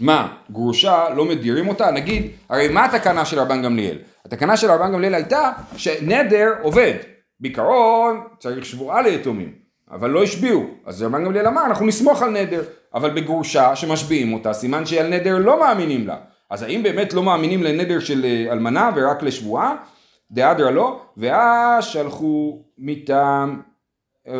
[0.00, 1.90] מה, גרושה לא מדירים אותה?
[1.90, 3.98] נגיד, הרי מה התקנה של רבן גמליאל?
[4.26, 6.94] התקנה של רבן גמליאל הייתה שנדר עובד.
[7.40, 9.52] בעיקרון צריך שבועה ליתומים,
[9.90, 10.66] אבל לא השביעו.
[10.86, 12.62] אז רבן גמליאל אמר, אנחנו נסמוך על נדר.
[12.94, 16.16] אבל בגרושה שמשביעים אותה, סימן שעל נדר לא מאמינים לה.
[16.50, 19.76] אז האם באמת לא מאמינים לנדר של אה, אלמנה ורק לשבועה?
[20.30, 23.60] דאדרה לא, ואז שלחו מטעם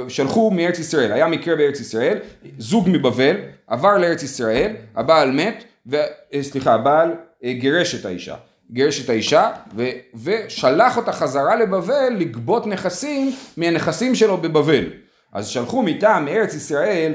[0.09, 2.19] שלחו מארץ ישראל, היה מקרה בארץ ישראל,
[2.59, 5.97] זוג מבבל עבר לארץ ישראל, הבעל מת, ו,
[6.35, 8.35] אה, סליחה, הבעל אה, גירש את האישה,
[8.71, 9.89] גירש את האישה ו,
[10.25, 14.85] ושלח אותה חזרה לבבל לגבות נכסים מהנכסים שלו בבבל.
[15.33, 17.13] אז שלחו מטעם מארץ ישראל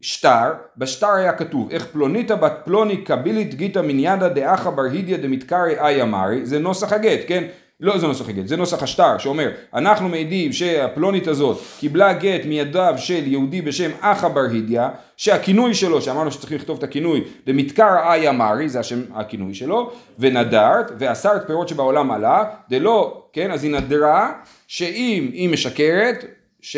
[0.00, 5.80] שטר, בשטר היה כתוב, איך פלוניתא בת פלוני קבילית גיתא מניאדה דאחא בר הידיא דמתקרי
[5.80, 7.44] אי אמרי, זה נוסח הגט, כן?
[7.80, 12.94] לא זה נוסח הגט, זה נוסח השטר שאומר, אנחנו מעידים שהפלונית הזאת קיבלה גט מידיו
[12.96, 14.80] של יהודי בשם אחא בר הידיא,
[15.16, 20.92] שהכינוי שלו, שאמרנו שצריך לכתוב את הכינוי, דמתקר אי אמרי, זה השם הכינוי שלו, ונדרת,
[20.98, 24.32] ואסרת פירות שבעולם עלה, דלא, כן, אז היא נדרה,
[24.66, 26.24] שאם היא משקרת,
[26.60, 26.76] ש...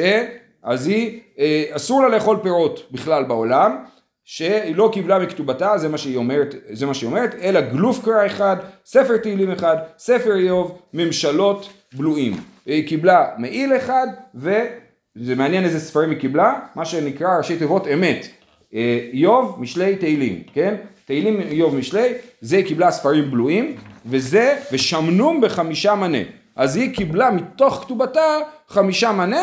[0.63, 3.85] אז היא, אה, אסור לה לאכול פירות בכלל בעולם,
[4.29, 8.27] שהיא לא קיבלה מכתובתה, זה מה שהיא אומרת, זה מה שהיא אומרת, אלא גלוף קרא
[8.27, 12.37] אחד, ספר תהילים אחד, ספר איוב, ממשלות בלועים.
[12.67, 18.27] היא קיבלה מעיל אחד, וזה מעניין איזה ספרים היא קיבלה, מה שנקרא ראשי תיבות אמת.
[18.75, 20.75] אה, איוב, משלי, תהילים, כן?
[21.05, 26.19] תהילים, איוב, משלי, זה היא קיבלה ספרים בלועים, וזה, ושמנום בחמישה מנה.
[26.57, 29.43] אז היא קיבלה מתוך כתובתה חמישה מנה,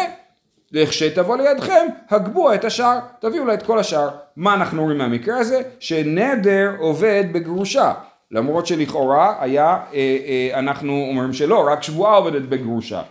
[0.74, 4.10] לכשתבוא לידכם, הגבו את השאר, תביאו לה את כל השאר.
[4.36, 5.62] מה אנחנו אומרים מהמקרה הזה?
[5.80, 7.94] שנדר עובד בגרושה.
[8.32, 10.18] למרות שלכאורה היה, אה,
[10.54, 13.02] אה, אנחנו אומרים שלא, רק שבועה עובדת בגרושה.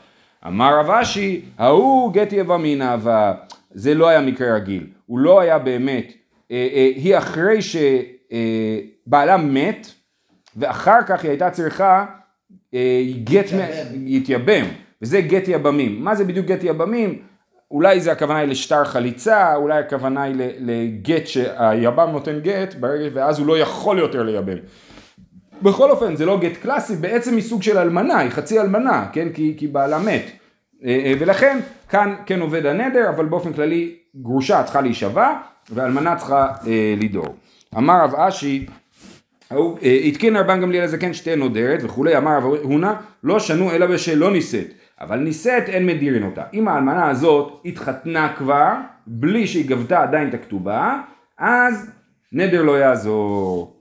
[0.47, 2.97] אמר רב אשי, ההוא גט יבמינא,
[3.71, 4.87] זה לא היה מקרה רגיל.
[5.07, 6.13] הוא לא היה באמת,
[6.51, 7.59] אה, אה, היא אחרי
[9.07, 9.87] שבעלה מת,
[10.57, 12.07] ואחר כך היא הייתה צריכה
[12.75, 14.07] אה, גט, להתייבם.
[14.07, 14.65] יתייבם,
[15.03, 16.05] וזה גט יבמים.
[16.05, 17.23] מה זה בדיוק גט יבמים?
[17.73, 22.75] אולי זה הכוונה היא לשטר חליצה, אולי הכוונה היא לגט שהיבם נותן גט,
[23.15, 24.57] ואז הוא לא יכול יותר לייבם.
[25.63, 29.29] בכל אופן, זה לא גט קלאסי, בעצם היא סוג של אלמנה, היא חצי אלמנה, כן?
[29.35, 30.23] כי, כי בעלה מת.
[30.85, 31.59] אה, אה, ולכן,
[31.89, 35.33] כאן כן עובד הנדר, אבל באופן כללי, גרושה צריכה להישבע,
[35.71, 37.35] ואלמנה צריכה אה, לדור.
[37.77, 38.67] אמר רב אשי,
[39.53, 39.57] אה,
[40.05, 42.93] התקין רבן גמליאל הזקן שתי נודרת וכולי, אמר רב הונא,
[43.25, 46.43] לא שנו אלא בשלא נישאת, אבל נישאת אין מדירין אותה.
[46.55, 48.73] אם האלמנה הזאת התחתנה כבר,
[49.07, 51.01] בלי שהיא גבתה עדיין את הכתובה,
[51.39, 51.91] אז
[52.33, 53.77] נדר לא יעזור.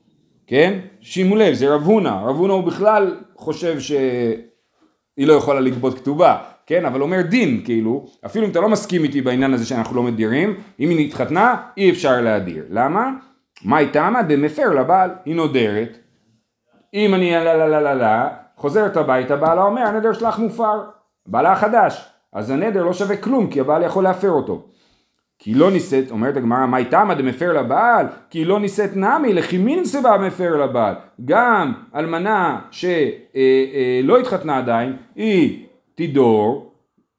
[0.47, 0.79] כן?
[1.01, 6.37] שימו לב, זה רב הונא, רב הונא הוא בכלל חושב שהיא לא יכולה לגבות כתובה,
[6.65, 10.03] כן, אבל אומר דין, כאילו, אפילו אם אתה לא מסכים איתי בעניין הזה שאנחנו לא
[10.03, 12.65] מדירים, אם היא התחתנה, אי אפשר להדיר.
[12.69, 13.11] למה?
[13.65, 14.21] מה היא טעמה?
[14.21, 15.97] דמפר לבעל, היא נודרת.
[16.93, 20.81] אם אני לה לה לה לה לה, חוזרת הביתה, בעלה אומר, הנדר שלך מופר.
[21.31, 22.05] בעלה החדש.
[22.33, 24.63] אז הנדר לא שווה כלום, כי הבעל יכול להפר אותו.
[25.39, 28.05] כי לא נישאת, אומרת הגמרא, מה איתמה דמפר לבעל?
[28.29, 30.95] כי לא נישאת נמי, לכי מין סיבה מפר לבעל.
[31.25, 35.65] גם אלמנה שלא התחתנה עדיין, היא
[35.95, 36.73] תדור,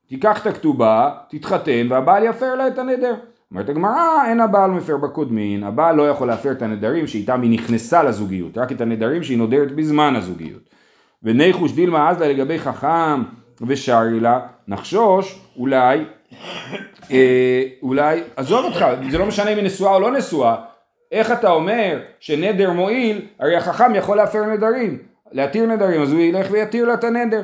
[0.09, 3.15] תיקח את הכתובה, תתחתן, והבעל יפר לה את הנדר.
[3.51, 8.03] אומרת הגמרא, אין הבעל מפר בקודמין, הבעל לא יכול להפר את הנדרים שאיתם היא נכנסה
[8.03, 10.63] לזוגיות, רק את הנדרים שהיא נודרת בזמן הזוגיות.
[11.23, 13.23] וניחוש דילמה אז לה לגבי חכם
[13.67, 16.05] ושרי לה, נחשוש אולי
[17.11, 20.57] אה, אולי, עזוב אותך, זה לא משנה אם היא נשואה או לא נשואה,
[21.13, 24.99] איך אתה אומר שנדר מועיל, הרי החכם יכול להפר נדרים,
[25.33, 27.43] להתיר נדרים, אז הוא ילך ויתיר לה את הנדר.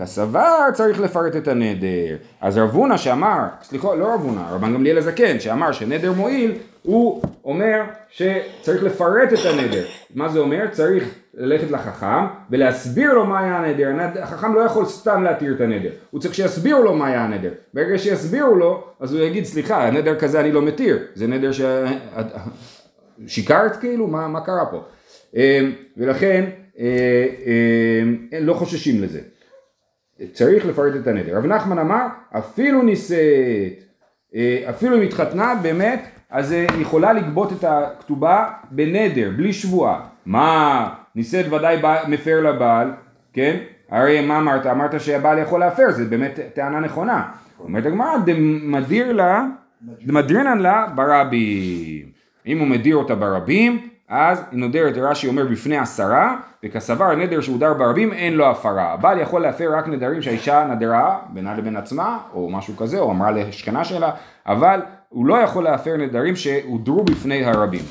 [0.00, 2.16] כסבר צריך לפרט את הנדר.
[2.40, 7.22] אז רב הונא שאמר, סליחה, לא רב הונא, רבן גמליאל הזקן, שאמר שנדר מועיל, הוא
[7.44, 9.84] אומר שצריך לפרט את הנדר.
[10.14, 10.66] מה זה אומר?
[10.70, 13.88] צריך ללכת לחכם ולהסביר לו מה היה הנדר.
[14.22, 17.50] החכם לא יכול סתם להתיר את הנדר, הוא צריך שיסבירו לו מה היה הנדר.
[17.74, 21.60] ברגע שיסבירו לו, אז הוא יגיד, סליחה, הנדר כזה אני לא מתיר, זה נדר ש...
[23.26, 24.06] שיקרת כאילו?
[24.06, 24.84] מה, מה קרה פה?
[25.34, 25.40] אמ,
[25.96, 26.44] ולכן
[26.78, 27.26] אה,
[28.32, 29.20] אה, לא חוששים לזה.
[30.32, 31.36] צריך לפרט את הנדר.
[31.36, 32.06] רב נחמן אמר,
[32.38, 33.16] אפילו נישאת,
[34.34, 40.00] אה, אפילו אם התחתנה, באמת, אז היא יכולה לגבות את הכתובה בנדר, בלי שבועה.
[40.26, 41.76] מה, נישאת ודאי
[42.08, 42.90] מפר לבעל,
[43.32, 43.56] כן?
[43.90, 44.66] הרי מה אמרת?
[44.66, 47.28] אמרת שהבעל יכול להפר, זה באמת טענה נכונה.
[47.60, 49.44] אומרת הגמרא, דמדיר לה,
[49.82, 52.06] דמדירנן לה ברבים.
[52.46, 58.12] אם הוא מדיר אותה ברבים, אז נודרת, רש"י אומר בפני עשרה, וכסבר נדר שהודר ברבים
[58.12, 58.92] אין לו הפרה.
[58.92, 63.30] הבעל יכול להפר רק נדרים שהאישה נדרה בינה לבין עצמה, או משהו כזה, או אמרה
[63.30, 64.10] לשכנה שלה,
[64.46, 67.84] אבל הוא לא יכול להפר נדרים שהודרו בפני הרבים.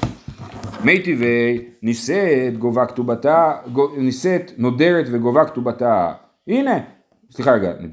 [0.84, 3.54] מי טבעי נישאת גובה כתובתה,
[3.98, 6.12] נישאת נודרת וגובה כתובתה.
[6.48, 6.78] הנה,
[7.32, 7.88] סליחה רגע, אני?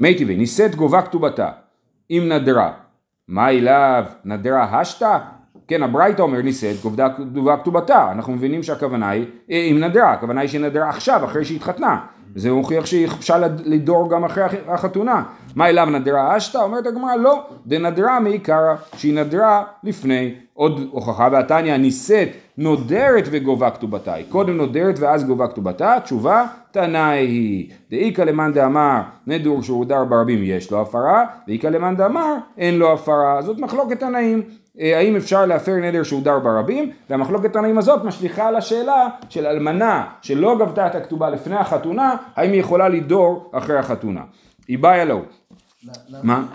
[0.00, 1.50] מי טבעי נישאת גובה כתובתה,
[2.10, 2.72] אם נדרה.
[3.28, 5.18] מה אליו נדרה השתה?
[5.72, 6.76] כן, הברייתא אומר נישאת
[7.32, 11.56] גובה כתובתה, אנחנו מבינים שהכוונה היא, אם נדרה, הכוונה היא שהיא נדרה עכשיו, אחרי שהיא
[11.56, 11.98] התחתנה.
[12.34, 15.22] זה מוכיח שהיא אפשר לדור גם אחרי החתונה.
[15.56, 16.58] מה אליו נדרה אשתא?
[16.58, 20.34] אומרת הגמרא לא, דנדרה מעיקרא, שהיא נדרה לפני.
[20.54, 24.14] עוד הוכחה והתניא נישאת נודרת וגובה כתובתה.
[24.14, 27.70] היא קודם נודרת ואז גובה כתובתה, תשובה תנאי היא.
[27.90, 33.42] דאיכא למאן דאמר נדור שהודר ברבים יש לו הפרה, ואיכא למאן דאמר אין לו הפרה.
[33.42, 34.42] זאת מחלוקת תנאים.
[34.80, 40.06] אה, האם אפשר להפר נדר שהודר ברבים, והמחלוקת תנאים הזאת משליכה על השאלה של אלמנה
[40.22, 44.22] שלא גבתה את הכתובה לפני החתונה, האם היא יכולה לדור אחרי החתונה.
[44.68, 45.22] היא באה לו.
[46.22, 46.46] מה?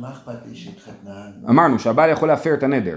[0.00, 1.26] מה אכפת לי שהתחתנה?
[1.48, 2.96] אמרנו שהבעל יכול להפר את הנדר.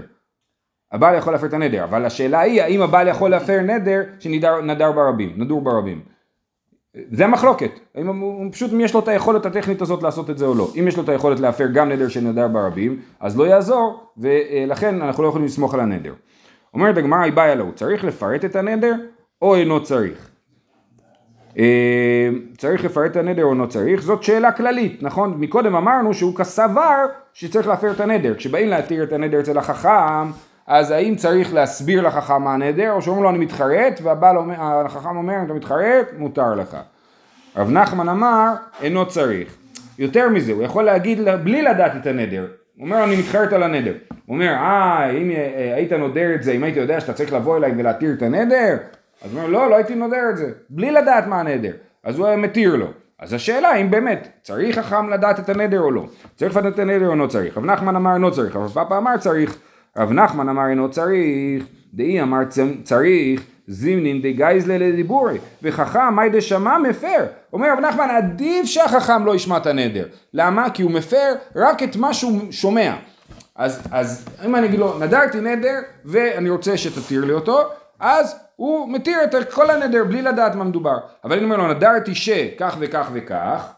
[0.92, 5.32] הבעל יכול להפר את הנדר, אבל השאלה היא האם הבעל יכול להפר נדר שנדר ברבים,
[5.36, 6.13] נדור ברבים.
[7.10, 10.46] זה המחלוקת, אם הוא פשוט אם יש לו את היכולת הטכנית הזאת לעשות את זה
[10.46, 10.72] או לא.
[10.80, 15.22] אם יש לו את היכולת להפר גם נדר שנדר ברבים, אז לא יעזור, ולכן אנחנו
[15.22, 16.12] לא יכולים לסמוך על הנדר.
[16.74, 18.94] אומרת הגמרא, היא באה לו, צריך לפרט את הנדר
[19.42, 20.30] או אינו צריך?
[21.58, 22.28] אה,
[22.58, 24.02] צריך לפרט את הנדר או אינו צריך?
[24.02, 25.34] זאת שאלה כללית, נכון?
[25.38, 28.34] מקודם אמרנו שהוא כסבר שצריך להפר את הנדר.
[28.34, 30.30] כשבאים להתיר את הנדר אצל החכם,
[30.66, 35.44] אז האם צריך להסביר לחכם מה הנדר, או שאומרים לו אני מתחרט, והחכם אומר אם
[35.44, 36.76] אתה מתחרט, מותר לך.
[37.56, 39.56] רב נחמן אמר, אינו צריך.
[39.98, 42.46] יותר מזה, הוא יכול להגיד בלי לדעת את הנדר.
[42.76, 43.92] הוא אומר אני מתחרט על הנדר.
[44.26, 47.56] הוא אומר, אה, אם אה, היית נודר את זה, אם היית יודע שאתה צריך לבוא
[47.56, 48.76] אליי ולהתיר את הנדר,
[49.24, 51.72] אז הוא אומר, לא, לא הייתי נודר את זה, בלי לדעת מה הנדר.
[52.04, 52.86] אז הוא היה מתיר לו.
[53.18, 56.06] אז השאלה אם באמת צריך חכם לדעת את הנדר או לא.
[56.36, 57.58] צריך לדעת את הנדר או לא צריך.
[57.58, 59.58] רב נחמן אמר לא צריך, רב פאפה אמר צריך.
[59.98, 62.38] רב נחמן אמר אינו צריך, דאי אמר
[62.84, 67.26] צריך, זימנין דגייזלה לדיבורי, וחכם מאי דשמע מפר.
[67.52, 70.06] אומר רב נחמן עדיף שהחכם לא ישמע את הנדר.
[70.34, 70.70] למה?
[70.70, 72.94] כי הוא מפר רק את מה שהוא שומע.
[73.56, 77.60] אז, אז אם אני אגיד לו נדרתי נדר ואני רוצה שתתיר לי אותו,
[78.00, 80.96] אז הוא מתיר את כל הנדר בלי לדעת מה מדובר.
[81.24, 83.72] אבל אני אומר לו נדרתי שכך וכך וכך,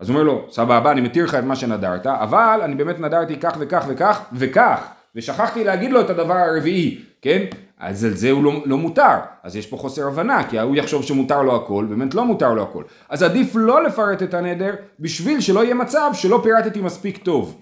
[0.00, 3.36] אז הוא אומר לו סבבה אני מתיר לך את מה שנדרת, אבל אני באמת נדרתי
[3.40, 4.88] כך וכך וכך וכך.
[5.16, 7.44] ושכחתי להגיד לו את הדבר הרביעי, כן?
[7.78, 11.02] אז על זה הוא לא, לא מותר, אז יש פה חוסר הבנה, כי הוא יחשוב
[11.02, 12.84] שמותר לו הכל, באמת לא מותר לו הכל.
[13.08, 17.60] אז עדיף לא לפרט את הנדר, בשביל שלא יהיה מצב שלא פירטתי מספיק טוב.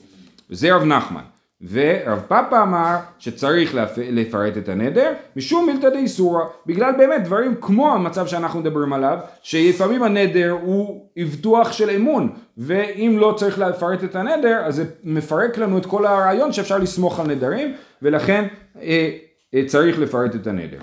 [0.51, 1.23] וזה רב נחמן.
[1.71, 7.95] ורב פאפה אמר שצריך לפ- לפרט את הנדר משום מילתא דאיסורא בגלל באמת דברים כמו
[7.95, 14.17] המצב שאנחנו מדברים עליו שלפעמים הנדר הוא אבטוח של אמון ואם לא צריך לפרט את
[14.17, 18.45] הנדר אז זה מפרק לנו את כל הרעיון שאפשר לסמוך על נדרים ולכן
[18.83, 19.11] אה,
[19.55, 20.79] אה, צריך לפרט את הנדר.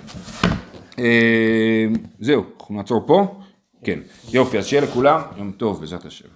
[0.99, 1.85] אה,
[2.19, 3.35] זהו, אנחנו נעצור פה.
[3.83, 3.99] כן,
[4.31, 6.35] יופי, אז שיהיה לכולם יום טוב בעזרת השם.